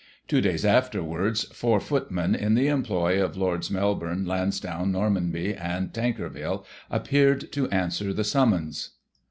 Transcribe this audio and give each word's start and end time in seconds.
Two 0.27 0.41
days 0.41 0.63
cifterwards, 0.63 1.43
four 1.53 1.79
footmen 1.79 2.33
in 2.33 2.55
the 2.55 2.67
employ 2.69 3.23
of 3.23 3.37
Lords 3.37 3.69
Melbourne, 3.69 4.25
Lansdowne, 4.25 4.91
Normanby 4.91 5.53
and 5.55 5.93
Tankerville 5.93 6.65
appeared 6.89 7.51
to 7.51 7.69
answer 7.69 8.11
the 8.11 8.23
summonses. 8.23 8.95